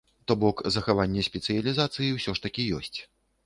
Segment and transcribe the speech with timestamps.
[0.29, 2.99] То бок, захаванне спецыялізацыі ўсё ж такі ёсць.